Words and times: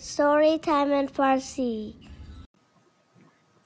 Story 0.00 0.58
Time 0.58 0.92
in 0.92 1.08
Farsi. 1.08 1.94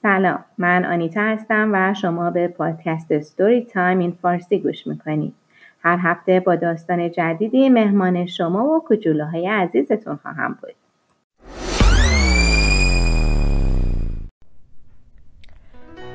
سلام 0.01 0.45
من 0.57 0.85
آنیتا 0.85 1.21
هستم 1.21 1.69
و 1.73 1.93
شما 1.93 2.29
به 2.29 2.47
پادکست 2.47 3.19
ستوری 3.19 3.65
تایم 3.65 3.99
این 3.99 4.17
فارسی 4.21 4.59
گوش 4.59 4.87
می‌کنید. 4.87 5.33
هر 5.79 5.97
هفته 6.01 6.39
با 6.39 6.55
داستان 6.55 7.11
جدیدی 7.11 7.69
مهمان 7.69 8.25
شما 8.25 8.65
و 8.65 8.83
کجوله 8.87 9.49
عزیزتون 9.51 10.15
خواهم 10.15 10.57
بود. 10.61 10.75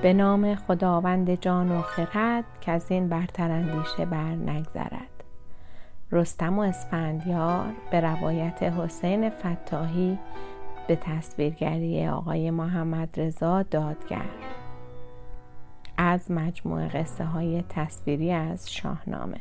به 0.03 0.13
نام 0.13 0.55
خداوند 0.55 1.41
جان 1.41 1.73
و 1.73 1.83
خرد 1.83 2.45
که 2.61 2.73
از 2.73 2.91
این 2.91 3.09
برتر 3.09 3.51
اندیشه 3.51 4.05
بر 4.05 4.31
نگذرد. 4.31 5.18
رستم 6.13 6.59
و 6.59 6.63
اسفندیار 6.63 7.67
به 7.91 8.01
روایت 8.01 8.63
حسین 8.63 9.31
فتاحی 9.31 10.19
به 10.89 10.97
تصویرگری 10.97 12.07
آقای 12.07 12.51
محمد 12.51 13.09
رضا 13.17 13.63
دادگر. 13.63 14.31
از 15.97 16.31
مجموعه 16.31 16.89
قصه 16.89 17.25
های 17.25 17.65
تصویری 17.69 18.33
از 18.33 18.73
شاهنامه. 18.73 19.41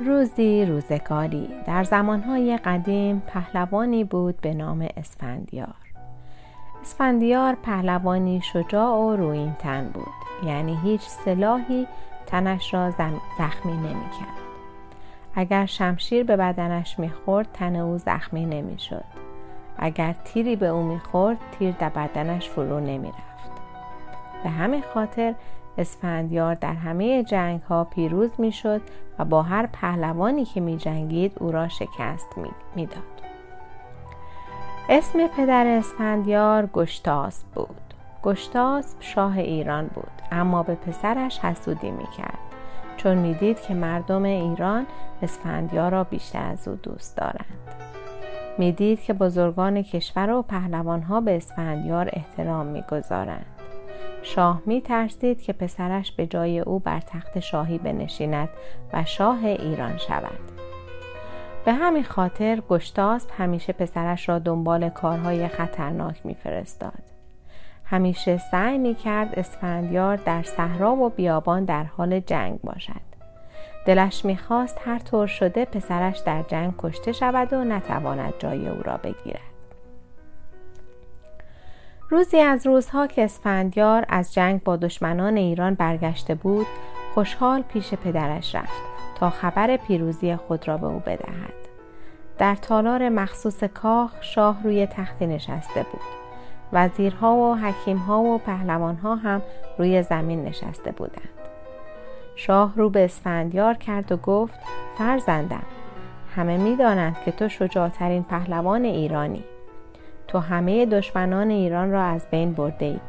روزی 0.00 0.64
روزگاری 0.64 1.48
در 1.66 1.84
زمانهای 1.84 2.56
قدیم 2.56 3.22
پهلوانی 3.26 4.04
بود 4.04 4.40
به 4.40 4.54
نام 4.54 4.88
اسفندیار. 4.96 5.74
اسفندیار 6.82 7.54
پهلوانی 7.54 8.40
شجاع 8.40 8.96
و 8.96 9.16
روین 9.16 9.54
تن 9.54 9.90
بود 9.94 10.48
یعنی 10.48 10.78
هیچ 10.82 11.00
سلاحی 11.00 11.86
تنش 12.26 12.74
را 12.74 12.90
زخمی 13.38 13.72
نمی‌کرد. 13.72 14.51
اگر 15.34 15.66
شمشیر 15.66 16.24
به 16.24 16.36
بدنش 16.36 16.98
می‌خورد 16.98 17.48
تن 17.52 17.76
او 17.76 17.98
زخمی 17.98 18.46
نمی‌شد 18.46 19.04
اگر 19.78 20.14
تیری 20.24 20.56
به 20.56 20.66
او 20.66 20.82
می‌خورد 20.82 21.38
تیر 21.58 21.74
در 21.78 21.88
بدنش 21.88 22.48
فرو 22.48 22.80
نمی‌رفت 22.80 23.50
به 24.42 24.50
همین 24.50 24.82
خاطر 24.94 25.34
اسفندیار 25.78 26.54
در 26.54 26.74
همه 26.74 27.24
جنگ 27.24 27.62
ها 27.62 27.84
پیروز 27.84 28.30
می‌شد 28.38 28.80
و 29.18 29.24
با 29.24 29.42
هر 29.42 29.66
پهلوانی 29.66 30.44
که 30.44 30.60
می 30.60 30.76
جنگید 30.76 31.32
او 31.40 31.52
را 31.52 31.68
شکست 31.68 32.28
می‌داد. 32.76 33.02
اسم 34.88 35.26
پدر 35.26 35.66
اسفندیار 35.66 36.66
گشتاس 36.66 37.44
بود. 37.54 37.94
گشتاس 38.22 38.94
شاه 39.00 39.38
ایران 39.38 39.86
بود 39.86 40.12
اما 40.32 40.62
به 40.62 40.74
پسرش 40.74 41.38
حسودی 41.38 41.90
می‌کرد 41.90 42.38
چون 43.02 43.18
می‌دید 43.18 43.60
که 43.60 43.74
مردم 43.74 44.22
ایران 44.22 44.86
اسفندیار 45.22 45.90
را 45.90 46.04
بیشتر 46.04 46.50
از 46.50 46.68
او 46.68 46.74
دوست 46.74 47.16
دارند. 47.16 47.58
می‌دید 48.58 49.00
که 49.00 49.12
بزرگان 49.12 49.82
کشور 49.82 50.30
و 50.30 50.42
پهلوانها 50.42 51.20
به 51.20 51.36
اسفندیار 51.36 52.10
احترام 52.12 52.66
می‌گذارند. 52.66 53.46
شاه 54.22 54.62
می 54.66 54.80
ترسید 54.80 55.42
که 55.42 55.52
پسرش 55.52 56.12
به 56.12 56.26
جای 56.26 56.60
او 56.60 56.78
بر 56.78 57.00
تخت 57.00 57.40
شاهی 57.40 57.78
بنشیند 57.78 58.48
و 58.92 59.04
شاه 59.04 59.44
ایران 59.44 59.96
شود. 59.96 60.38
به 61.64 61.72
همین 61.72 62.04
خاطر 62.04 62.60
گشتاسب 62.68 63.30
همیشه 63.38 63.72
پسرش 63.72 64.28
را 64.28 64.38
دنبال 64.38 64.88
کارهای 64.88 65.48
خطرناک 65.48 66.26
میفرستاد. 66.26 67.11
همیشه 67.84 68.38
سعی 68.38 68.78
می 68.78 68.94
کرد 68.94 69.38
اسفندیار 69.38 70.16
در 70.16 70.42
صحرا 70.42 70.96
و 70.96 71.08
بیابان 71.08 71.64
در 71.64 71.84
حال 71.84 72.20
جنگ 72.20 72.60
باشد. 72.60 73.12
دلش 73.86 74.24
می‌خواست 74.24 74.78
هر 74.84 74.98
طور 74.98 75.26
شده 75.26 75.64
پسرش 75.64 76.18
در 76.18 76.42
جنگ 76.42 76.74
کشته 76.78 77.12
شود 77.12 77.52
و 77.52 77.64
نتواند 77.64 78.34
جای 78.38 78.68
او 78.68 78.82
را 78.82 78.96
بگیرد. 78.96 79.52
روزی 82.10 82.38
از 82.38 82.66
روزها 82.66 83.06
که 83.06 83.24
اسفندیار 83.24 84.04
از 84.08 84.34
جنگ 84.34 84.62
با 84.62 84.76
دشمنان 84.76 85.36
ایران 85.36 85.74
برگشته 85.74 86.34
بود 86.34 86.66
خوشحال 87.14 87.62
پیش 87.62 87.94
پدرش 87.94 88.54
رفت 88.54 88.82
تا 89.14 89.30
خبر 89.30 89.76
پیروزی 89.76 90.36
خود 90.36 90.68
را 90.68 90.76
به 90.76 90.86
او 90.86 90.98
بدهد 90.98 91.54
در 92.38 92.54
تالار 92.54 93.08
مخصوص 93.08 93.64
کاخ 93.64 94.22
شاه 94.22 94.62
روی 94.64 94.86
تختی 94.86 95.26
نشسته 95.26 95.86
بود 95.92 96.21
وزیرها 96.72 97.34
و 97.34 97.54
حکیمها 97.54 98.20
و 98.20 98.38
پهلوانها 98.38 99.14
هم 99.16 99.42
روی 99.78 100.02
زمین 100.02 100.44
نشسته 100.44 100.92
بودند 100.92 101.28
شاه 102.36 102.72
رو 102.76 102.90
به 102.90 103.04
اسفندیار 103.04 103.74
کرد 103.74 104.12
و 104.12 104.16
گفت 104.16 104.54
فرزندم 104.98 105.62
همه 106.36 106.56
می‌دانند 106.56 107.16
که 107.24 107.32
تو 107.32 107.48
شجاعترین 107.48 108.22
پهلوان 108.22 108.84
ایرانی 108.84 109.44
تو 110.28 110.38
همه 110.38 110.86
دشمنان 110.86 111.50
ایران 111.50 111.90
را 111.90 112.02
از 112.02 112.26
بین 112.30 112.52
برده 112.52 112.86
ای 112.86 113.00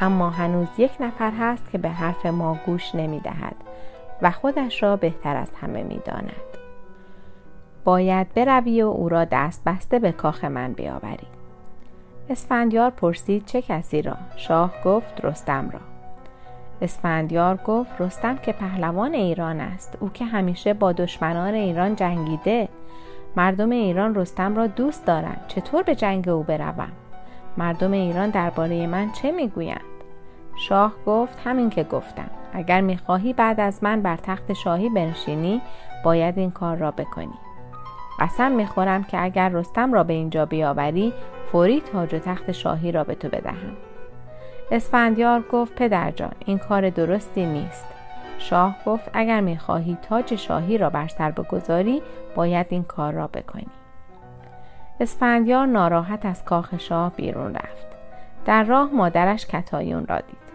اما 0.00 0.30
هنوز 0.30 0.68
یک 0.78 0.90
نفر 1.00 1.32
هست 1.40 1.70
که 1.70 1.78
به 1.78 1.88
حرف 1.88 2.26
ما 2.26 2.58
گوش 2.66 2.94
نمی 2.94 3.20
دهد 3.20 3.56
و 4.22 4.30
خودش 4.30 4.82
را 4.82 4.96
بهتر 4.96 5.36
از 5.36 5.54
همه 5.54 5.82
می 5.82 6.00
داند. 6.04 6.32
باید 7.84 8.34
بروی 8.34 8.82
و 8.82 8.86
او 8.86 9.08
را 9.08 9.24
دست 9.24 9.64
بسته 9.64 9.98
به 9.98 10.12
کاخ 10.12 10.44
من 10.44 10.72
بیاوری. 10.72 11.26
اسفندیار 12.30 12.90
پرسید 12.90 13.44
چه 13.44 13.62
کسی 13.62 14.02
را؟ 14.02 14.16
شاه 14.36 14.72
گفت 14.84 15.24
رستم 15.24 15.70
را. 15.70 15.80
اسفندیار 16.82 17.56
گفت 17.56 18.00
رستم 18.00 18.36
که 18.36 18.52
پهلوان 18.52 19.14
ایران 19.14 19.60
است. 19.60 19.96
او 20.00 20.08
که 20.08 20.24
همیشه 20.24 20.74
با 20.74 20.92
دشمنان 20.92 21.54
ایران 21.54 21.96
جنگیده. 21.96 22.68
مردم 23.36 23.70
ایران 23.70 24.14
رستم 24.14 24.56
را 24.56 24.66
دوست 24.66 25.06
دارند. 25.06 25.44
چطور 25.48 25.82
به 25.82 25.94
جنگ 25.94 26.28
او 26.28 26.42
بروم؟ 26.42 26.92
مردم 27.56 27.92
ایران 27.92 28.30
درباره 28.30 28.86
من 28.86 29.12
چه 29.12 29.32
می‌گویند؟ 29.32 29.80
شاه 30.68 30.92
گفت 31.06 31.38
همین 31.44 31.70
که 31.70 31.84
گفتم. 31.84 32.30
اگر 32.52 32.80
می‌خواهی 32.80 33.32
بعد 33.32 33.60
از 33.60 33.84
من 33.84 34.02
بر 34.02 34.16
تخت 34.16 34.52
شاهی 34.52 34.88
بنشینی 34.88 35.62
باید 36.04 36.38
این 36.38 36.50
کار 36.50 36.76
را 36.76 36.90
بکنی. 36.90 37.38
قسم 38.20 38.52
می‌خورم 38.52 39.04
که 39.04 39.22
اگر 39.22 39.48
رستم 39.48 39.92
را 39.92 40.04
به 40.04 40.12
اینجا 40.12 40.46
بیاوری 40.46 41.12
فوری 41.52 41.80
تاج 41.80 42.14
و 42.14 42.18
تخت 42.18 42.52
شاهی 42.52 42.92
را 42.92 43.04
به 43.04 43.14
تو 43.14 43.28
بدهم. 43.28 43.76
اسفندیار 44.70 45.44
گفت 45.52 45.74
پدرجان 45.74 46.32
این 46.46 46.58
کار 46.58 46.90
درستی 46.90 47.46
نیست. 47.46 47.86
شاه 48.38 48.76
گفت 48.86 49.10
اگر 49.12 49.40
می‌خواهی 49.40 49.98
تاج 50.02 50.34
شاهی 50.34 50.78
را 50.78 50.90
بر 50.90 51.08
سر 51.08 51.30
بگذاری 51.30 52.02
باید 52.34 52.66
این 52.70 52.84
کار 52.84 53.12
را 53.12 53.26
بکنی. 53.26 53.66
اسفندیار 55.00 55.66
ناراحت 55.66 56.26
از 56.26 56.44
کاخ 56.44 56.78
شاه 56.78 57.12
بیرون 57.16 57.54
رفت. 57.54 57.86
در 58.44 58.64
راه 58.64 58.90
مادرش 58.92 59.46
کتایون 59.46 60.06
را 60.06 60.16
دید. 60.16 60.46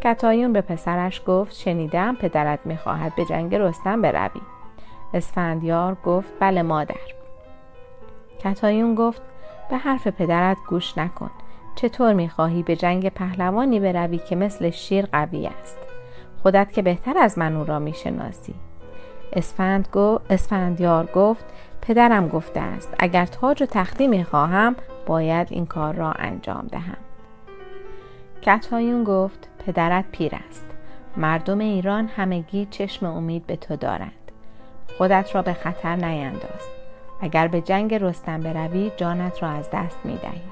کتایون 0.00 0.52
به 0.52 0.60
پسرش 0.60 1.22
گفت 1.26 1.54
شنیدم 1.54 2.14
پدرت 2.14 2.58
می‌خواهد 2.64 3.14
به 3.14 3.24
جنگ 3.24 3.54
رستم 3.54 4.02
بروی. 4.02 4.40
اسفندیار 5.14 5.94
گفت 6.04 6.32
بله 6.40 6.62
مادر. 6.62 6.94
کتایون 8.38 8.94
گفت 8.94 9.22
به 9.70 9.76
حرف 9.76 10.06
پدرت 10.06 10.56
گوش 10.68 10.98
نکن. 10.98 11.30
چطور 11.74 12.12
می‌خواهی 12.12 12.62
به 12.62 12.76
جنگ 12.76 13.08
پهلوانی 13.08 13.80
بروی 13.80 14.18
که 14.18 14.36
مثل 14.36 14.70
شیر 14.70 15.06
قوی 15.06 15.46
است؟ 15.46 15.78
خودت 16.42 16.72
که 16.72 16.82
بهتر 16.82 17.18
از 17.18 17.38
من 17.38 17.56
او 17.56 17.64
را 17.64 17.78
می‌شناسی. 17.78 18.54
اسفند 19.32 19.88
گو، 19.92 20.18
اسفندیار 20.30 21.06
گفت 21.06 21.44
پدرم 21.82 22.28
گفته 22.28 22.60
است 22.60 22.94
اگر 22.98 23.26
تاج 23.26 23.62
و 23.62 23.66
تختی 23.66 24.08
می‌خواهم 24.08 24.76
باید 25.06 25.48
این 25.50 25.66
کار 25.66 25.94
را 25.94 26.12
انجام 26.12 26.66
دهم. 26.66 26.96
کتایون 28.42 29.04
گفت 29.04 29.48
پدرت 29.66 30.04
پیر 30.12 30.32
است. 30.48 30.66
مردم 31.16 31.58
ایران 31.58 32.10
همگی 32.16 32.66
چشم 32.70 33.06
امید 33.06 33.46
به 33.46 33.56
تو 33.56 33.76
دارند. 33.76 34.32
خودت 34.98 35.34
را 35.34 35.42
به 35.42 35.52
خطر 35.52 35.96
نینداز. 35.96 36.85
اگر 37.20 37.48
به 37.48 37.60
جنگ 37.60 37.94
رستم 37.94 38.40
بروی 38.40 38.92
جانت 38.96 39.42
را 39.42 39.48
از 39.48 39.68
دست 39.72 39.98
می‌دهی. 40.04 40.42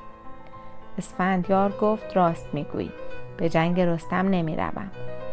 اسفندیار 0.98 1.72
گفت 1.80 2.16
راست 2.16 2.46
می‌گویی. 2.52 2.92
به 3.36 3.48
جنگ 3.48 3.80
رستم 3.80 4.28
نمی‌روم. 4.28 4.90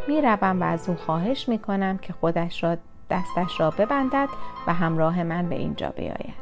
می‌روم 0.07 0.61
و 0.61 0.63
از 0.63 0.89
او 0.89 0.95
خواهش 0.95 1.49
می‌کنم 1.49 1.97
که 1.97 2.13
خودش 2.13 2.63
را 2.63 2.77
دستش 3.09 3.59
را 3.59 3.71
ببندد 3.71 4.29
و 4.67 4.73
همراه 4.73 5.23
من 5.23 5.49
به 5.49 5.55
اینجا 5.55 5.89
بیاید. 5.89 6.41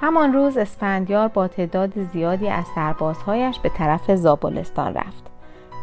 همان 0.00 0.32
روز 0.32 0.56
اسفندیار 0.56 1.28
با 1.28 1.48
تعداد 1.48 2.02
زیادی 2.02 2.48
از 2.48 2.64
سربازهایش 2.74 3.58
به 3.58 3.68
طرف 3.68 4.14
زابلستان 4.14 4.94
رفت. 4.94 5.26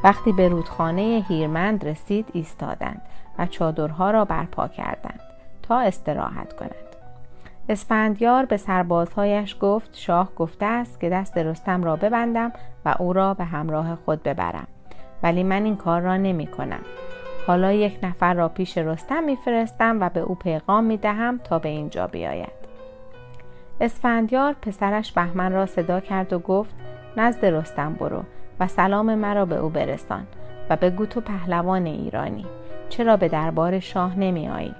وقتی 0.04 0.32
به 0.32 0.50
رودخانه 0.50 1.26
هیرمند 1.28 1.88
رسید 1.88 2.30
ایستادند 2.34 3.02
و 3.40 3.46
چادرها 3.46 4.12
را 4.12 4.26
برپا 4.26 4.68
کردند 4.68 5.20
تا 5.64 5.80
استراحت 5.80 6.54
کنند. 6.54 6.85
اسفندیار 7.70 8.46
به 8.46 8.58
سربازهایش 8.58 9.58
گفت 9.60 9.90
شاه 9.98 10.32
گفته 10.36 10.66
است 10.66 11.00
که 11.00 11.10
دست 11.10 11.38
رستم 11.38 11.84
را 11.84 11.96
ببندم 11.96 12.52
و 12.86 12.96
او 13.00 13.14
را 13.14 13.34
به 13.34 13.44
همراه 13.44 13.96
خود 13.96 14.24
ببرم 14.24 14.68
ولی 15.24 15.44
من 15.44 15.64
این 15.64 15.76
کار 15.76 16.02
را 16.02 16.18
نمی 16.18 16.48
کنم. 16.48 16.82
حالا 17.48 17.72
یک 17.72 18.00
نفر 18.04 18.34
را 18.34 18.50
پیش 18.50 18.78
رستم 18.78 19.24
میفرستم 19.24 20.02
و 20.02 20.10
به 20.10 20.20
او 20.20 20.36
پیغام 20.36 20.84
می 20.84 20.98
دهم 20.98 21.38
تا 21.38 21.60
به 21.60 21.70
اینجا 21.70 22.08
بیاید. 22.08 22.66
اسفندیار 23.82 24.54
پسرش 24.62 25.12
بهمن 25.12 25.52
را 25.52 25.66
صدا 25.66 26.00
کرد 26.00 26.34
و 26.34 26.40
گفت 26.40 26.76
نزد 27.18 27.46
رستم 27.46 27.94
برو 27.94 28.24
و 28.60 28.68
سلام 28.68 29.16
مرا 29.16 29.46
به 29.46 29.56
او 29.56 29.70
برسان 29.70 30.28
و 30.70 30.76
بگو 30.76 31.06
تو 31.06 31.22
پهلوان 31.22 31.86
ایرانی 31.86 32.46
چرا 32.90 33.18
به 33.18 33.28
دربار 33.28 33.80
شاه 33.80 34.20
نمی 34.20 34.50
آیی؟ 34.50 34.76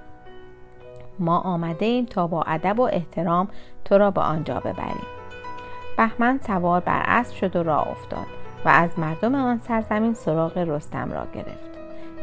ما 1.18 1.38
آمده 1.38 1.86
ایم 1.86 2.06
تا 2.06 2.26
با 2.26 2.42
ادب 2.42 2.80
و 2.80 2.82
احترام 2.82 3.48
تو 3.84 3.98
را 3.98 4.10
به 4.10 4.20
آنجا 4.20 4.60
ببریم. 4.60 5.06
بهمن 5.96 6.40
سوار 6.46 6.80
بر 6.80 7.02
اسب 7.06 7.34
شد 7.36 7.56
و 7.56 7.62
راه 7.62 7.88
افتاد 7.88 8.26
و 8.64 8.68
از 8.68 8.98
مردم 8.98 9.34
آن 9.34 9.58
سرزمین 9.58 10.14
سراغ 10.14 10.58
رستم 10.58 11.12
را 11.12 11.26
گرفت. 11.34 11.76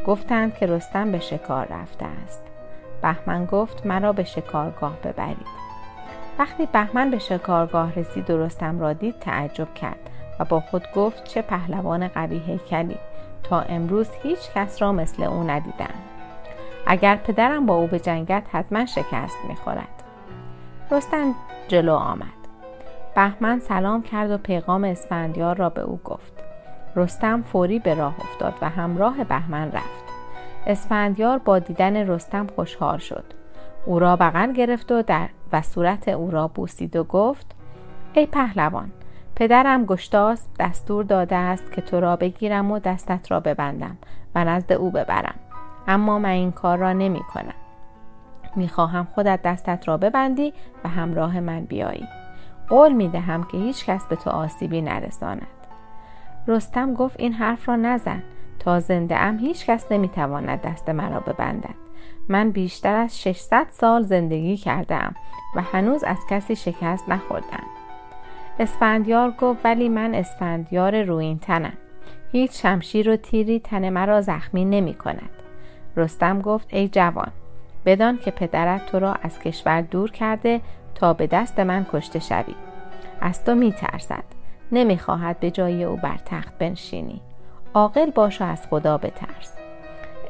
گفتند 0.06 0.54
که 0.54 0.66
رستم 0.66 1.12
به 1.12 1.18
شکار 1.18 1.66
رفته 1.66 2.06
است. 2.24 2.42
بهمن 3.02 3.44
گفت 3.44 3.86
مرا 3.86 4.12
به 4.12 4.24
شکارگاه 4.24 4.96
ببرید. 5.04 5.64
وقتی 6.38 6.66
بهمن 6.72 7.10
به 7.10 7.18
شکارگاه 7.18 7.94
رسید 7.94 8.30
و 8.30 8.38
رستم 8.38 8.80
را 8.80 8.92
دید 8.92 9.18
تعجب 9.20 9.74
کرد 9.74 10.10
و 10.40 10.44
با 10.44 10.60
خود 10.60 10.82
گفت 10.94 11.24
چه 11.24 11.42
پهلوان 11.42 12.08
قوی 12.08 12.38
هیکلی. 12.38 12.98
تا 13.42 13.60
امروز 13.60 14.08
هیچ 14.22 14.50
کس 14.54 14.82
را 14.82 14.92
مثل 14.92 15.22
او 15.22 15.50
ندیدم. 15.50 16.13
اگر 16.86 17.16
پدرم 17.16 17.66
با 17.66 17.74
او 17.74 17.86
به 17.86 17.98
جنگت 17.98 18.42
حتما 18.52 18.86
شکست 18.86 19.36
می‌خورد. 19.48 20.02
رستم 20.90 21.34
جلو 21.68 21.94
آمد. 21.94 22.26
بهمن 23.14 23.58
سلام 23.58 24.02
کرد 24.02 24.30
و 24.30 24.38
پیغام 24.38 24.84
اسفندیار 24.84 25.56
را 25.56 25.68
به 25.68 25.80
او 25.80 26.00
گفت. 26.04 26.32
رستم 26.96 27.42
فوری 27.42 27.78
به 27.78 27.94
راه 27.94 28.14
افتاد 28.20 28.54
و 28.62 28.68
همراه 28.68 29.24
بهمن 29.24 29.72
رفت. 29.72 30.04
اسفندیار 30.66 31.38
با 31.38 31.58
دیدن 31.58 31.96
رستم 31.96 32.46
خوشحال 32.46 32.98
شد. 32.98 33.24
او 33.86 33.98
را 33.98 34.16
بغل 34.16 34.52
گرفت 34.52 34.92
و 34.92 35.02
در 35.02 35.28
و 35.52 35.62
صورت 35.62 36.08
او 36.08 36.30
را 36.30 36.48
بوسید 36.48 36.96
و 36.96 37.04
گفت 37.04 37.46
ای 38.12 38.26
پهلوان 38.26 38.90
پدرم 39.36 39.84
گشتاس 39.84 40.46
دستور 40.60 41.04
داده 41.04 41.36
است 41.36 41.72
که 41.72 41.80
تو 41.80 42.00
را 42.00 42.16
بگیرم 42.16 42.70
و 42.70 42.78
دستت 42.78 43.30
را 43.30 43.40
ببندم 43.40 43.96
و 44.34 44.44
نزد 44.44 44.72
او 44.72 44.90
ببرم. 44.90 45.34
اما 45.88 46.18
من 46.18 46.28
این 46.28 46.52
کار 46.52 46.78
را 46.78 46.92
نمی 46.92 47.20
کنم. 47.20 47.54
می 48.56 48.68
خواهم 48.68 49.08
خودت 49.14 49.42
دستت 49.42 49.88
را 49.88 49.96
ببندی 49.96 50.52
و 50.84 50.88
همراه 50.88 51.40
من 51.40 51.64
بیایی. 51.64 52.08
قول 52.68 52.92
می 52.92 53.08
دهم 53.08 53.44
که 53.44 53.58
هیچ 53.58 53.86
کس 53.86 54.06
به 54.06 54.16
تو 54.16 54.30
آسیبی 54.30 54.82
نرساند. 54.82 55.46
رستم 56.46 56.94
گفت 56.94 57.20
این 57.20 57.32
حرف 57.32 57.68
را 57.68 57.76
نزن. 57.76 58.22
تا 58.58 58.80
زنده 58.80 59.16
ام 59.16 59.38
هیچ 59.38 59.66
کس 59.66 59.92
نمی 59.92 60.08
تواند 60.08 60.60
دست 60.60 60.90
مرا 60.90 61.20
ببندد. 61.20 61.74
من 62.28 62.50
بیشتر 62.50 62.96
از 62.96 63.20
600 63.20 63.66
سال 63.70 64.02
زندگی 64.02 64.56
کردم 64.56 65.14
و 65.56 65.62
هنوز 65.62 66.04
از 66.04 66.18
کسی 66.30 66.56
شکست 66.56 67.08
نخوردم. 67.08 67.64
اسفندیار 68.58 69.30
گفت 69.30 69.60
ولی 69.64 69.88
من 69.88 70.14
اسفندیار 70.14 71.02
روین 71.02 71.38
تنم 71.38 71.72
هیچ 72.32 72.62
شمشیر 72.62 73.10
و 73.10 73.16
تیری 73.16 73.60
تن 73.60 73.88
مرا 73.88 74.20
زخمی 74.20 74.64
نمی 74.64 74.94
کند. 74.94 75.43
رستم 75.96 76.40
گفت 76.40 76.68
ای 76.70 76.88
جوان 76.88 77.32
بدان 77.86 78.18
که 78.18 78.30
پدرت 78.30 78.86
تو 78.86 78.98
را 78.98 79.14
از 79.22 79.38
کشور 79.38 79.80
دور 79.80 80.10
کرده 80.10 80.60
تا 80.94 81.12
به 81.12 81.26
دست 81.26 81.60
من 81.60 81.86
کشته 81.92 82.18
شوی. 82.18 82.54
از 83.20 83.44
تو 83.44 83.54
می 83.54 83.72
ترسد 83.72 84.24
نمی 84.72 84.98
خواهد 84.98 85.40
به 85.40 85.50
جای 85.50 85.84
او 85.84 85.96
بر 85.96 86.16
تخت 86.26 86.58
بنشینی. 86.58 87.20
عاقل 87.74 88.10
باش 88.10 88.40
و 88.40 88.44
از 88.44 88.66
خدا 88.70 88.98
بترس. 88.98 89.52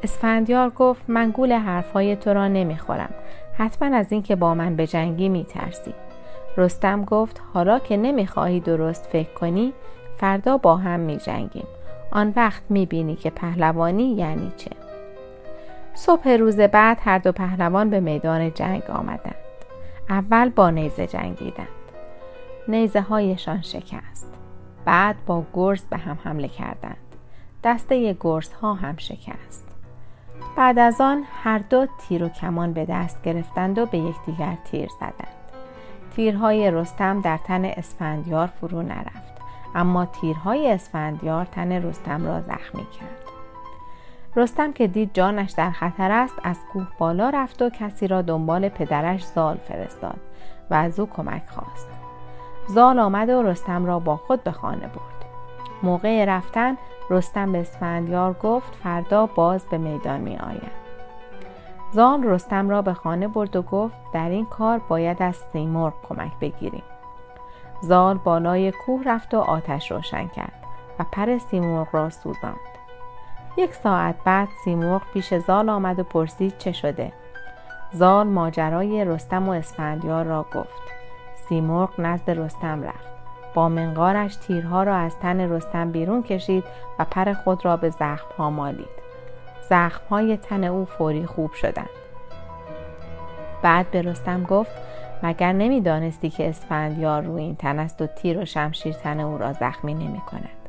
اسفندیار 0.02 0.70
گفت 0.70 1.02
من 1.08 1.30
گول 1.30 1.52
حرفهای 1.52 2.16
تو 2.16 2.34
را 2.34 2.48
نمی‌خورم. 2.48 3.14
حتما 3.58 3.96
از 3.96 4.12
اینکه 4.12 4.36
با 4.36 4.54
من 4.54 4.76
به 4.76 4.86
جنگی 4.86 5.28
میترسی. 5.28 5.94
رستم 6.56 7.04
گفت 7.04 7.42
حالا 7.54 7.78
که 7.78 7.96
نمی‌خواهی 7.96 8.60
درست 8.60 9.06
فکر 9.06 9.32
کنی 9.32 9.72
فردا 10.16 10.56
با 10.56 10.76
هم 10.76 11.00
میجنگیم. 11.00 11.66
آن 12.10 12.32
وقت 12.36 12.62
می‌بینی 12.68 13.16
که 13.16 13.30
پهلوانی 13.30 14.14
یعنی 14.14 14.52
چه. 14.56 14.70
صبح 15.94 16.28
روز 16.28 16.60
بعد 16.60 16.98
هر 17.04 17.18
دو 17.18 17.32
پهلوان 17.32 17.90
به 17.90 18.00
میدان 18.00 18.52
جنگ 18.52 18.82
آمدند. 18.90 19.34
اول 20.08 20.48
با 20.48 20.70
نیزه 20.70 21.06
جنگیدند. 21.06 21.68
نیزه 22.68 23.00
هایشان 23.00 23.62
شکست. 23.62 24.26
بعد 24.84 25.16
با 25.26 25.44
گرز 25.54 25.84
به 25.84 25.96
هم 25.96 26.18
حمله 26.24 26.48
کردند. 26.48 26.96
دسته 27.64 28.16
گرز 28.20 28.52
ها 28.52 28.74
هم 28.74 28.96
شکست. 28.96 29.64
بعد 30.56 30.78
از 30.78 31.00
آن 31.00 31.24
هر 31.42 31.58
دو 31.58 31.86
تیر 31.98 32.24
و 32.24 32.28
کمان 32.28 32.72
به 32.72 32.84
دست 32.84 33.22
گرفتند 33.22 33.78
و 33.78 33.86
به 33.86 33.98
یکدیگر 33.98 34.56
تیر 34.64 34.88
زدند. 35.00 35.34
تیرهای 36.16 36.70
رستم 36.70 37.20
در 37.20 37.36
تن 37.36 37.64
اسفندیار 37.64 38.46
فرو 38.46 38.82
نرفت. 38.82 39.34
اما 39.74 40.06
تیرهای 40.06 40.72
اسفندیار 40.72 41.44
تن 41.44 41.72
رستم 41.72 42.26
را 42.26 42.40
زخمی 42.40 42.86
کرد. 43.00 43.23
رستم 44.36 44.72
که 44.72 44.86
دید 44.86 45.10
جانش 45.14 45.50
در 45.50 45.70
خطر 45.70 46.10
است 46.10 46.34
از 46.42 46.58
کوه 46.72 46.86
بالا 46.98 47.30
رفت 47.30 47.62
و 47.62 47.70
کسی 47.70 48.08
را 48.08 48.22
دنبال 48.22 48.68
پدرش 48.68 49.24
زال 49.24 49.56
فرستاد 49.56 50.20
و 50.70 50.74
از 50.74 51.00
او 51.00 51.06
کمک 51.06 51.42
خواست. 51.46 51.88
زال 52.68 52.98
آمد 52.98 53.28
و 53.28 53.42
رستم 53.42 53.86
را 53.86 53.98
با 53.98 54.16
خود 54.16 54.44
به 54.44 54.50
خانه 54.50 54.86
برد. 54.86 55.24
موقع 55.82 56.24
رفتن 56.24 56.76
رستم 57.10 57.52
به 57.52 57.60
اسفندیار 57.60 58.32
گفت 58.32 58.74
فردا 58.74 59.26
باز 59.26 59.66
به 59.70 59.78
میدان 59.78 60.20
می 60.20 60.36
آیم. 60.36 60.70
زال 61.92 62.24
رستم 62.24 62.70
را 62.70 62.82
به 62.82 62.94
خانه 62.94 63.28
برد 63.28 63.56
و 63.56 63.62
گفت 63.62 63.96
در 64.12 64.28
این 64.28 64.46
کار 64.46 64.78
باید 64.78 65.22
از 65.22 65.36
سیمرغ 65.36 65.94
کمک 66.08 66.32
بگیریم. 66.40 66.82
زال 67.80 68.18
بالای 68.18 68.72
کوه 68.72 69.02
رفت 69.06 69.34
و 69.34 69.38
آتش 69.38 69.90
روشن 69.90 70.28
کرد 70.28 70.64
و 70.98 71.04
پر 71.12 71.38
سیمرغ 71.38 71.88
را 71.92 72.10
سوزاند. 72.10 72.83
یک 73.56 73.74
ساعت 73.74 74.14
بعد 74.24 74.48
سیمرغ 74.64 75.02
پیش 75.12 75.34
زال 75.34 75.68
آمد 75.68 75.98
و 75.98 76.02
پرسید 76.02 76.58
چه 76.58 76.72
شده. 76.72 77.12
زال 77.92 78.26
ماجرای 78.26 79.04
رستم 79.04 79.48
و 79.48 79.52
اسفندیار 79.52 80.24
را 80.24 80.46
گفت. 80.54 80.82
سیمرغ 81.48 81.90
نزد 81.98 82.30
رستم 82.30 82.82
رفت. 82.82 83.14
با 83.54 83.68
منقارش 83.68 84.36
تیرها 84.36 84.82
را 84.82 84.96
از 84.96 85.18
تن 85.18 85.40
رستم 85.40 85.90
بیرون 85.90 86.22
کشید 86.22 86.64
و 86.98 87.04
پر 87.04 87.32
خود 87.32 87.64
را 87.64 87.76
به 87.76 87.90
زخمها 87.90 88.50
مالید. 88.50 89.04
زخمهای 89.68 90.36
تن 90.36 90.64
او 90.64 90.84
فوری 90.84 91.26
خوب 91.26 91.52
شدند. 91.52 91.88
بعد 93.62 93.90
به 93.90 94.02
رستم 94.02 94.42
گفت 94.42 94.72
مگر 95.22 95.52
نمی‌دانستی 95.52 96.30
که 96.30 96.48
اسفندیار 96.48 97.22
روی 97.22 97.42
این 97.42 97.56
تن 97.56 97.78
است 97.78 98.02
و 98.02 98.06
تیر 98.06 98.38
و 98.38 98.44
شمشیر 98.44 98.92
تن 98.92 99.20
او 99.20 99.38
را 99.38 99.52
زخمی 99.52 99.94
نمی 99.94 100.20
کند 100.20 100.63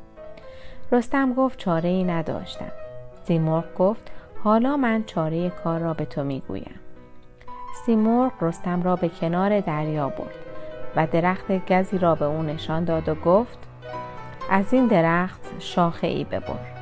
رستم 0.92 1.34
گفت 1.34 1.60
چاره 1.60 1.89
ای 1.89 2.04
نداشتم. 2.04 2.72
سیمرغ 3.24 3.63
گفت 3.77 4.12
حالا 4.44 4.77
من 4.77 5.04
چاره 5.04 5.50
کار 5.50 5.80
را 5.80 5.94
به 5.94 6.06
تو 6.06 6.24
می‌گویم. 6.24 6.80
سیمرغ 7.86 8.32
رستم 8.42 8.84
را 8.84 8.96
به 8.96 9.10
کنار 9.10 9.60
دریا 9.60 10.10
برد 10.10 10.36
و 10.96 11.08
درخت 11.08 11.72
گزی 11.72 11.98
را 11.98 12.15
به 12.15 12.25
او 12.25 12.42
نشان 12.42 12.84
داد 12.84 13.10
و 13.10 13.15
گفت 13.15 13.58
از 14.50 14.74
این 14.74 14.88
درخت 14.88 15.42
شاخه 15.60 16.08
ای 16.08 16.24
ببر. 16.24 16.75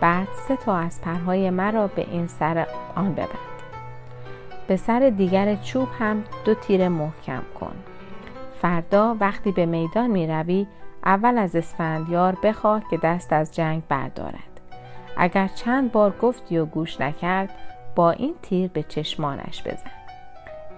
بعد 0.00 0.28
سه 0.48 0.56
تا 0.56 0.76
از 0.76 1.00
پرهای 1.00 1.50
مرا 1.50 1.86
به 1.86 2.06
این 2.10 2.26
سر 2.26 2.66
آن 2.94 3.12
ببند. 3.12 3.28
به 4.66 4.76
سر 4.76 5.12
دیگر 5.16 5.54
چوب 5.54 5.88
هم 5.98 6.24
دو 6.44 6.54
تیر 6.54 6.88
محکم 6.88 7.42
کن. 7.60 7.76
فردا 8.62 9.16
وقتی 9.20 9.52
به 9.52 9.66
میدان 9.66 10.10
می 10.10 10.26
روی 10.26 10.66
اول 11.04 11.38
از 11.38 11.56
اسفندیار 11.56 12.38
بخواه 12.42 12.82
که 12.90 12.96
دست 12.96 13.32
از 13.32 13.54
جنگ 13.54 13.82
بردارد. 13.88 14.60
اگر 15.16 15.48
چند 15.48 15.92
بار 15.92 16.14
گفتی 16.22 16.58
و 16.58 16.64
گوش 16.64 17.00
نکرد 17.00 17.50
با 17.94 18.10
این 18.10 18.34
تیر 18.42 18.70
به 18.70 18.82
چشمانش 18.82 19.62
بزن. 19.62 19.90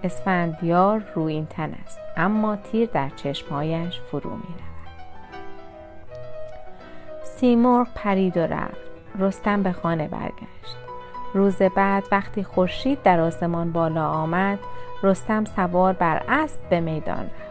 اسفندیار 0.03 1.03
روی 1.15 1.33
این 1.33 1.45
تن 1.45 1.73
است 1.85 1.99
اما 2.17 2.55
تیر 2.55 2.89
در 2.93 3.09
چشمهایش 3.09 3.99
فرو 3.99 4.29
می 4.29 4.43
رود. 4.43 4.71
سیمرغ 7.23 7.87
پرید 7.95 8.37
و 8.37 8.39
رفت. 8.39 8.91
رستم 9.19 9.63
به 9.63 9.71
خانه 9.71 10.07
برگشت. 10.07 10.77
روز 11.33 11.57
بعد 11.57 12.03
وقتی 12.11 12.43
خورشید 12.43 13.03
در 13.03 13.19
آسمان 13.19 13.71
بالا 13.71 14.09
آمد 14.09 14.59
رستم 15.03 15.45
سوار 15.45 15.93
بر 15.93 16.23
اسب 16.29 16.69
به 16.69 16.79
میدان 16.79 17.23
رفت. 17.23 17.50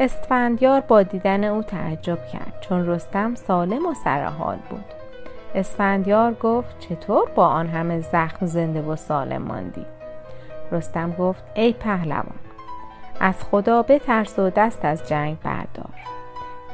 اسفندیار 0.00 0.80
با 0.80 1.02
دیدن 1.02 1.44
او 1.44 1.62
تعجب 1.62 2.26
کرد 2.26 2.58
چون 2.60 2.86
رستم 2.86 3.34
سالم 3.34 3.86
و 3.86 3.94
سرحال 3.94 4.58
بود. 4.70 4.84
اسفندیار 5.54 6.34
گفت 6.34 6.78
چطور 6.78 7.30
با 7.34 7.46
آن 7.46 7.66
همه 7.66 8.00
زخم 8.00 8.46
زنده 8.46 8.82
و 8.82 8.96
سالم 8.96 9.42
ماندی؟ 9.42 9.86
رستم 10.72 11.12
گفت 11.12 11.44
ای 11.54 11.72
پهلوان 11.72 12.38
از 13.20 13.34
خدا 13.50 13.82
بترس 13.82 14.38
و 14.38 14.50
دست 14.50 14.84
از 14.84 15.08
جنگ 15.08 15.40
بردار. 15.40 15.94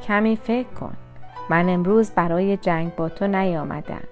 کمی 0.03 0.37
فکر 0.37 0.69
کن 0.69 0.97
من 1.51 1.69
امروز 1.69 2.11
برای 2.11 2.57
جنگ 2.57 2.95
با 2.95 3.09
تو 3.09 3.27
نیامدم. 3.27 4.05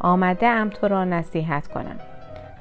آمده 0.00 0.46
ام 0.46 0.68
تو 0.68 0.88
را 0.88 1.04
نصیحت 1.04 1.68
کنم. 1.68 1.98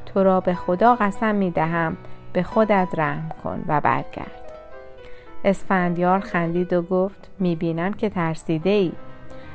تو 0.05 0.23
را 0.23 0.39
به 0.39 0.53
خدا 0.53 0.95
قسم 0.95 1.35
می 1.35 1.51
دهم 1.51 1.97
به 2.33 2.43
خودت 2.43 2.87
رحم 2.97 3.29
کن 3.43 3.63
و 3.67 3.81
برگرد. 3.81 4.40
اسفندیار 5.45 6.19
خندید 6.19 6.73
و 6.73 6.81
گفت 6.81 7.29
می‌بینم 7.39 7.93
که 7.93 8.09
ترسیده 8.09 8.69
ای 8.69 8.91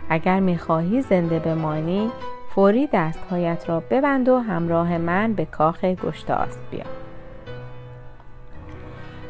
اگر 0.08 0.40
می‌خواهی 0.40 1.02
زنده 1.02 1.38
بمانی 1.38 2.10
فوری 2.54 2.88
دستهایت 2.92 3.68
را 3.68 3.80
ببند 3.80 4.28
و 4.28 4.38
همراه 4.38 4.98
من 4.98 5.32
به 5.32 5.44
کاخ 5.44 5.84
گشتاست 5.84 6.60
بیا. 6.70 6.84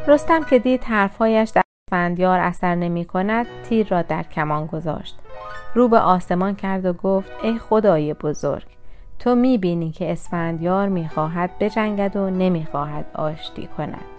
رستم 0.09 0.45
که 0.45 0.59
دید 0.59 0.85
حرفهایش 0.85 1.51
در 1.51 1.63
اسفندیار 1.89 2.39
اثر 2.39 2.75
نمی 2.75 3.05
کند 3.05 3.47
تیر 3.69 3.89
را 3.89 4.03
در 4.03 4.23
کمان 4.23 4.67
گذاشت. 4.67 5.19
رو 5.75 5.89
به 5.89 5.99
آسمان 5.99 6.55
کرد 6.55 6.87
و 6.87 6.93
گفت 6.93 7.31
ای 7.43 7.59
خدای 7.59 8.15
بزرگ 8.15 8.67
تو 9.19 9.35
می 9.35 9.59
بینی 9.59 9.91
که 9.91 10.13
اسفندیار 10.13 10.89
می 10.89 11.09
خواهد 11.09 11.59
بجنگد 11.61 12.17
و 12.17 12.31
نمی 12.31 12.67
خواهد 12.71 13.05
آشتی 13.15 13.69
کند. 13.77 14.16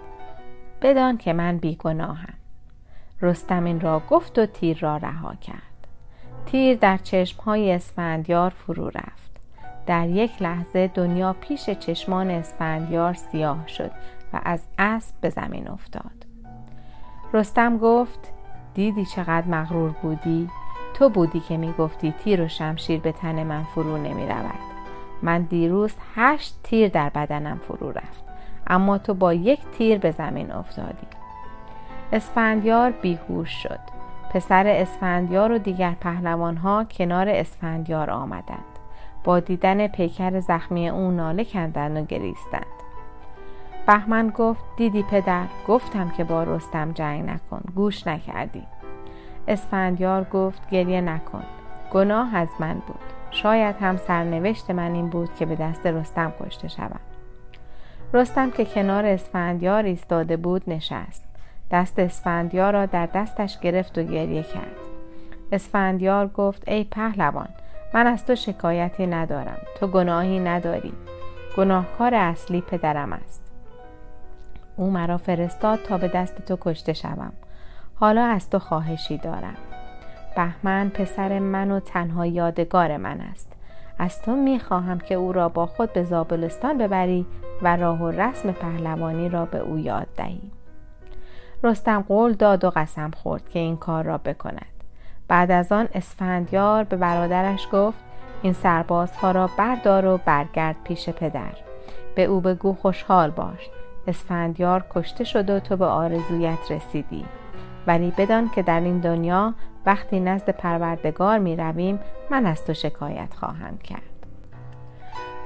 بدان 0.82 1.18
که 1.18 1.34
من 1.34 1.58
بیگناهم. 1.58 2.34
رستم 3.22 3.64
این 3.64 3.80
را 3.80 4.02
گفت 4.10 4.40
و 4.40 4.46
تیر 4.46 4.78
را 4.80 4.98
رها 4.98 5.36
کرد. 5.36 5.88
تیر 6.46 6.78
در 6.78 6.98
چشمهای 6.98 7.72
اسفندیار 7.72 8.50
فرو 8.50 8.88
رفت. 8.88 9.32
در 9.86 10.08
یک 10.08 10.42
لحظه 10.42 10.88
دنیا 10.88 11.36
پیش 11.42 11.70
چشمان 11.70 12.32
اسفندیار 12.32 13.14
سیاه 13.14 13.68
شد 13.68 13.92
و 14.34 14.42
از 14.44 14.64
اسب 14.78 15.16
به 15.22 15.30
زمین 15.30 15.68
افتاد. 15.68 16.26
رستم 17.34 17.78
گفت 17.78 18.34
دیدی 18.74 19.06
چقدر 19.06 19.48
مغرور 19.48 19.90
بودی؟ 19.90 20.50
تو 20.94 21.10
بودی 21.10 21.40
که 21.40 21.58
می‌گفتی 21.58 22.12
تیر 22.12 22.42
و 22.42 22.48
شمشیر 22.48 23.00
به 23.00 23.12
تن 23.12 23.44
من 23.44 23.64
فرو 23.64 23.98
نمی 23.98 24.26
رود 24.26 24.60
من 25.22 25.42
دیروز 25.42 25.94
هشت 26.16 26.60
تیر 26.64 26.90
در 26.90 27.10
بدنم 27.10 27.58
فرو 27.58 27.92
رفت. 27.92 28.27
اما 28.68 28.98
تو 28.98 29.14
با 29.14 29.34
یک 29.34 29.60
تیر 29.78 29.98
به 29.98 30.12
زمین 30.12 30.52
افتادی. 30.52 31.08
اسفندیار 32.14 32.92
بیهوش 32.92 33.50
شد. 33.50 33.80
پسر 34.34 34.68
اسفندیار 34.68 35.52
و 35.52 35.58
دیگر 35.58 35.96
پهلوانها 36.02 36.84
کنار 36.84 37.30
اسفندیار 37.30 38.10
آمدند. 38.10 38.66
با 39.24 39.40
دیدن 39.40 39.88
پیکر 39.88 40.40
زخمی 40.40 40.90
او 40.90 41.12
ناله 41.12 41.46
کندند 41.46 41.98
و 41.98 42.06
گریستند. 42.06 42.66
بهمن 43.88 44.30
گفت 44.30 44.64
دیدی 44.78 45.04
پدر 45.04 45.46
گفتم 45.68 46.10
که 46.10 46.24
با 46.24 46.44
رستم 46.44 46.92
جنگ 46.92 47.30
نکن 47.30 47.62
گوش 47.76 48.08
نکردی. 48.08 48.64
اسفندیار 49.48 50.24
گفت 50.24 50.70
گریه 50.70 51.02
نکن. 51.02 51.44
گناه 51.94 52.36
از 52.36 52.50
من 52.60 52.74
بود. 52.74 53.00
شاید 53.32 53.76
هم 53.76 53.98
سرنوشت 53.98 54.72
من 54.72 54.94
این 54.94 55.10
بود 55.10 55.36
که 55.36 55.46
به 55.46 55.56
دست 55.56 55.86
رستم 55.86 56.34
کشته 56.40 56.68
شوم. 56.68 57.00
رستم 58.14 58.52
که 58.52 58.66
کنار 58.66 59.06
اسفندیار 59.06 59.84
ایستاده 59.84 60.38
بود 60.38 60.64
نشست. 60.68 61.24
دست 61.72 62.00
اسفندیار 62.00 62.74
را 62.74 62.86
در 62.86 63.06
دستش 63.06 63.60
گرفت 63.60 63.98
و 63.98 64.04
گریه 64.04 64.44
کرد. 64.44 64.76
اسفندیار 65.52 66.28
گفت 66.28 66.70
ای 66.70 66.84
پهلوان 66.84 67.48
من 67.94 68.08
از 68.08 68.26
تو 68.26 68.36
شکایتی 68.36 69.08
ندارم. 69.08 69.58
تو 69.80 69.88
گناهی 69.88 70.40
نداری. 70.40 70.94
گناهکار 71.58 72.16
اصلی 72.16 72.62
پدرم 72.62 73.14
است. 73.14 73.52
او 74.76 74.92
مرا 74.92 75.18
فرستاد 75.18 75.80
تا 75.84 75.98
به 75.98 76.08
دست 76.08 76.46
تو 76.46 76.58
کشته 76.62 76.94
شوم. 76.94 77.34
حالا 77.96 78.26
از 78.26 78.50
تو 78.50 78.60
خواهشی 78.60 79.18
دارم. 79.18 79.58
بهمن 80.36 80.90
پسر 80.90 81.40
من 81.40 81.72
و 81.72 81.80
تنها 81.80 82.26
یادگار 82.26 82.98
من 82.98 83.22
است. 83.22 83.54
از 84.00 84.22
تو 84.22 84.36
می‌خواهم 84.36 85.00
که 85.00 85.16
او 85.16 85.32
را 85.34 85.50
با 85.50 85.66
خود 85.66 85.94
به 85.94 86.04
زابلستان 86.04 86.78
ببری 86.78 87.26
و 87.62 87.78
راه 87.78 88.04
و 88.04 88.12
رسم 88.12 88.52
پهلوانی 88.52 89.30
را 89.30 89.46
به 89.46 89.58
او 89.58 89.80
یاد 89.80 90.08
دهی. 90.18 90.52
رستم 91.64 92.06
قول 92.08 92.34
داد 92.34 92.66
و 92.66 92.70
قسم 92.70 93.12
خورد 93.12 93.50
که 93.50 93.60
این 93.60 93.78
کار 93.78 94.04
را 94.04 94.18
بکند. 94.18 94.66
بعد 95.28 95.52
از 95.52 95.72
آن 95.72 95.88
اسفندیار 95.94 96.84
به 96.84 96.98
برادرش 96.98 97.68
گفت 97.72 98.00
این 98.42 98.54
سربازها 98.54 99.32
را 99.32 99.50
بردار 99.58 100.06
و 100.06 100.20
برگرد 100.26 100.76
پیش 100.84 101.10
پدر. 101.10 101.54
به 102.16 102.24
او 102.24 102.42
بگو 102.42 102.74
خوشحال 102.74 103.30
باش. 103.30 103.70
اسفندیار 104.08 104.86
کشته 104.90 105.24
شد 105.24 105.50
و 105.50 105.60
تو 105.60 105.78
به 105.78 105.86
آرزویت 105.86 106.72
رسیدی. 106.72 107.26
ولی 107.88 108.14
بدان 108.18 108.50
که 108.50 108.62
در 108.62 108.80
این 108.80 109.00
دنیا 109.00 109.54
وقتی 109.86 110.20
نزد 110.20 110.50
پروردگار 110.50 111.40
می 111.40 111.56
رویم 111.56 112.00
من 112.32 112.46
از 112.46 112.66
تو 112.66 112.74
شکایت 112.74 113.34
خواهم 113.34 113.78
کرد. 113.78 114.17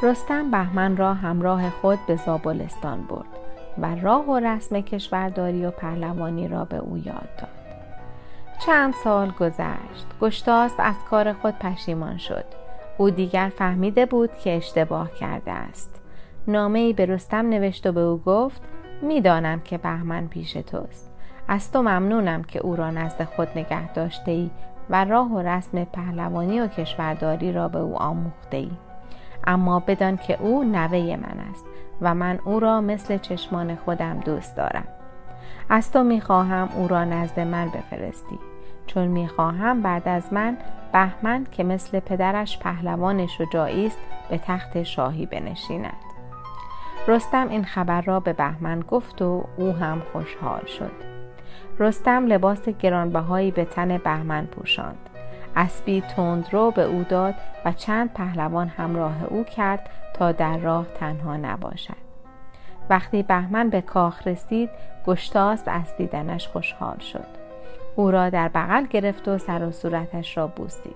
رستم 0.04 0.52
بهمن 0.52 0.98
را 0.98 1.14
همراه 1.14 1.70
خود 1.70 2.00
به 2.08 2.16
زابلستان 2.16 3.02
برد 3.02 3.28
و 3.78 3.96
راه 3.96 4.26
و 4.30 4.40
رسم 4.40 4.82
کشورداری 4.82 5.66
و 5.66 5.72
پهلوانی 5.72 6.48
را 6.48 6.66
به 6.66 6.78
او 6.78 6.98
یاد 6.98 7.30
داد. 7.38 7.50
چند 8.66 8.94
سال 8.94 9.32
گذشت. 9.32 10.06
گشتاس 10.22 10.74
از 10.78 10.96
کار 11.10 11.34
خود 11.34 11.60
پشیمان 11.60 12.18
شد. 12.18 12.46
او 12.98 13.10
دیگر 13.10 13.52
فهمیده 13.58 14.06
بود 14.06 14.34
که 14.34 14.58
اشتباه 14.58 15.12
کرده 15.12 15.52
است. 15.52 16.02
نامه 16.48 16.80
ای 16.80 16.94
به 16.94 17.06
رستم 17.06 17.50
نوشت 17.50 17.88
و 17.88 17.92
به 17.92 18.02
او 18.02 18.18
گفت 18.18 18.62
می‌دانم 19.02 19.60
که 19.60 19.78
بهمن 19.78 20.28
پیش 20.28 20.54
توست. 20.54 21.12
از 21.48 21.72
تو 21.72 21.82
ممنونم 21.82 22.44
که 22.44 22.60
او 22.60 22.76
را 22.76 22.92
نزد 22.92 23.24
خود 23.24 23.48
نگه 23.56 23.94
داشته 23.94 24.32
ای 24.32 24.50
و 24.90 25.06
راه 25.06 25.32
و 25.32 25.40
رسم 25.40 25.84
پهلوانی 25.84 26.60
و 26.60 26.68
کشورداری 26.68 27.54
را 27.54 27.68
به 27.68 27.80
او 27.80 27.96
آموخته 27.96 28.58
ای 28.58 28.72
اما 29.48 29.80
بدان 29.80 30.18
که 30.18 30.42
او 30.42 30.64
نوه 30.64 31.16
من 31.16 31.40
است 31.52 31.66
و 32.02 32.16
من 32.16 32.40
او 32.46 32.60
را 32.60 32.82
مثل 32.82 33.18
چشمان 33.18 33.76
خودم 33.76 34.20
دوست 34.20 34.56
دارم. 34.56 34.88
از 35.70 35.92
تو 35.92 36.04
می‌خواهم 36.04 36.70
او 36.76 36.88
را 36.88 37.06
نزد 37.06 37.40
من 37.40 37.70
بفرستی 37.70 38.40
چون 38.88 39.08
می‌خواهم 39.08 39.82
بعد 39.82 40.08
از 40.08 40.34
من 40.34 40.58
بهمن 40.94 41.46
که 41.52 41.64
مثل 41.64 42.00
پدرش 42.00 42.60
پهلوان 42.60 43.28
شجاعی 43.28 43.88
است 43.88 44.00
به 44.30 44.38
تخت 44.38 44.84
شاهی 44.84 45.26
بنشیند. 45.26 45.98
رستم 47.08 47.50
این 47.50 47.64
خبر 47.64 48.02
را 48.02 48.20
به 48.20 48.34
بهمن 48.34 48.80
گفت 48.80 49.22
و 49.22 49.46
او 49.58 49.72
هم 49.72 50.02
خوشحال 50.14 50.66
شد. 50.66 50.92
رستم 51.80 52.26
لباس 52.26 52.70
گرانبهایی 52.70 53.52
به 53.52 53.66
تن 53.66 53.98
بهمن 53.98 54.46
پوشاند. 54.46 55.10
اسبی 55.56 56.02
تندرو 56.02 56.72
به 56.72 56.84
او 56.84 57.04
داد 57.04 57.36
و 57.66 57.72
چند 57.72 58.14
پهلوان 58.14 58.68
همراه 58.68 59.24
او 59.24 59.44
کرد 59.44 59.90
تا 60.14 60.32
در 60.32 60.58
راه 60.58 60.86
تنها 60.86 61.38
نباشد. 61.38 62.12
وقتی 62.90 63.24
بهمن 63.24 63.70
به 63.70 63.82
کاخ 63.82 64.28
رسید 64.28 64.70
گشتاس 65.06 65.64
از 65.66 65.96
دیدنش 65.98 66.48
خوشحال 66.48 66.98
شد. 66.98 67.26
او 67.96 68.12
را 68.12 68.30
در 68.30 68.48
بغل 68.48 68.86
گرفت 68.86 69.28
و 69.28 69.38
سر 69.38 69.68
و 69.68 69.72
صورتش 69.72 70.38
را 70.38 70.48
بوسید. 70.48 70.96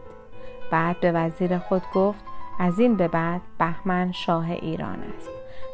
بعد 0.72 1.00
به 1.00 1.12
وزیر 1.12 1.58
خود 1.58 1.82
گفت 1.94 2.24
از 2.60 2.80
این 2.80 2.96
به 2.96 3.08
بعد 3.08 3.42
بهمن 3.60 4.12
شاه 4.12 4.52
ایران 4.52 5.00
است. 5.18 5.30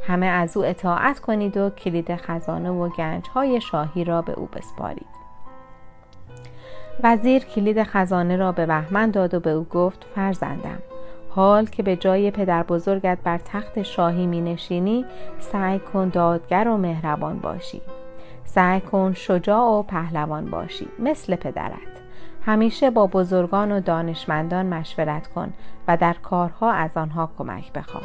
همه 0.07 0.25
از 0.25 0.57
او 0.57 0.65
اطاعت 0.65 1.19
کنید 1.19 1.57
و 1.57 1.69
کلید 1.69 2.15
خزانه 2.15 2.69
و 2.69 2.89
گنج 2.89 3.27
های 3.27 3.61
شاهی 3.61 4.03
را 4.03 4.21
به 4.21 4.33
او 4.33 4.45
بسپارید. 4.45 5.20
وزیر 7.03 7.43
کلید 7.43 7.83
خزانه 7.83 8.35
را 8.35 8.51
به 8.51 8.65
بهمن 8.65 9.11
داد 9.11 9.33
و 9.33 9.39
به 9.39 9.49
او 9.49 9.63
گفت 9.63 10.05
فرزندم 10.15 10.79
حال 11.29 11.65
که 11.65 11.83
به 11.83 11.95
جای 11.95 12.31
پدر 12.31 12.63
بزرگت 12.63 13.17
بر 13.23 13.37
تخت 13.37 13.81
شاهی 13.81 14.25
می 14.25 14.41
نشینی 14.41 15.05
سعی 15.39 15.79
کن 15.79 16.09
دادگر 16.09 16.67
و 16.67 16.77
مهربان 16.77 17.39
باشی. 17.39 17.81
سعی 18.45 18.81
کن 18.81 19.13
شجاع 19.13 19.63
و 19.63 19.83
پهلوان 19.83 20.45
باشی 20.45 20.87
مثل 20.99 21.35
پدرت. 21.35 22.01
همیشه 22.45 22.89
با 22.89 23.07
بزرگان 23.07 23.71
و 23.71 23.79
دانشمندان 23.79 24.65
مشورت 24.65 25.27
کن 25.27 25.53
و 25.87 25.97
در 25.97 26.13
کارها 26.13 26.71
از 26.71 26.97
آنها 26.97 27.29
کمک 27.37 27.73
بخواه. 27.73 28.03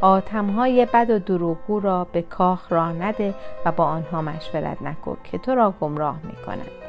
آتمهای 0.00 0.86
بد 0.94 1.10
و 1.10 1.18
دروغگو 1.18 1.80
را 1.80 2.06
به 2.12 2.22
کاخ 2.22 2.72
راه 2.72 2.92
نده 2.92 3.34
و 3.66 3.72
با 3.72 3.84
آنها 3.84 4.22
مشورت 4.22 4.82
نکن 4.82 5.16
که 5.24 5.38
تو 5.38 5.54
را 5.54 5.74
گمراه 5.80 6.20
می 6.24 6.36
کنند 6.46 6.79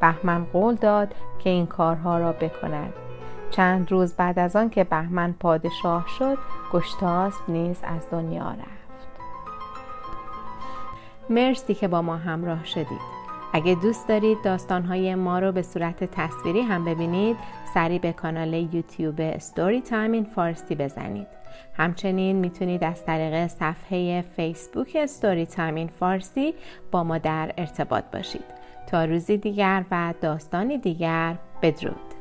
بهمن 0.00 0.44
قول 0.44 0.74
داد 0.74 1.14
که 1.38 1.50
این 1.50 1.66
کارها 1.66 2.18
را 2.18 2.32
بکند. 2.32 2.92
چند 3.50 3.92
روز 3.92 4.14
بعد 4.14 4.38
از 4.38 4.56
آن 4.56 4.70
که 4.70 4.84
بهمن 4.84 5.34
پادشاه 5.40 6.06
شد 6.18 6.38
گشتاس 6.72 7.34
نیز 7.48 7.80
از 7.82 8.06
دنیا 8.10 8.50
رفت. 8.50 9.18
مرسی 11.30 11.74
که 11.74 11.88
با 11.88 12.02
ما 12.02 12.16
همراه 12.16 12.64
شدید. 12.64 13.18
اگه 13.52 13.74
دوست 13.74 14.08
دارید 14.08 14.38
داستانهای 14.44 15.14
ما 15.14 15.38
رو 15.38 15.52
به 15.52 15.62
صورت 15.62 16.04
تصویری 16.04 16.60
هم 16.60 16.84
ببینید 16.84 17.36
سری 17.74 17.98
به 17.98 18.12
کانال 18.12 18.54
یوتیوب 18.54 19.38
Storytime 19.38 20.12
in 20.12 20.24
Farsi 20.24 20.74
بزنید. 20.74 21.26
همچنین 21.76 22.36
می‌تونید 22.36 22.84
از 22.84 23.04
طریق 23.04 23.46
صفحه 23.46 24.22
فیسبوک 24.36 25.06
Storytime 25.06 25.74
in 25.74 25.88
Farsi 25.88 26.54
با 26.90 27.04
ما 27.04 27.18
در 27.18 27.52
ارتباط 27.58 28.04
باشید. 28.12 28.44
تا 28.88 29.04
روزی 29.04 29.36
دیگر 29.36 29.84
و 29.90 30.14
داستانی 30.20 30.78
دیگر 30.78 31.36
بدرود. 31.62 32.17